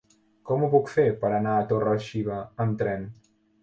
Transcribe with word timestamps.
Com 0.49 0.63
ho 0.63 0.69
puc 0.71 0.89
fer 0.93 1.05
per 1.25 1.31
anar 1.41 1.53
a 1.59 1.69
Torre-xiva 1.75 2.43
amb 2.67 2.85
tren? 2.85 3.11